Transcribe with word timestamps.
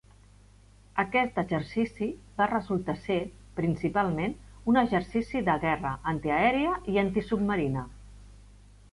Aquest 1.01 1.35
exercici 1.41 2.05
va 2.39 2.47
resultar 2.51 2.95
ser, 3.01 3.17
principalment, 3.59 4.33
un 4.73 4.79
exercici 4.81 5.43
de 5.51 5.57
guerra 5.67 5.91
antiaèria 6.13 6.73
i 6.95 7.01
antisubmarina. 7.03 7.85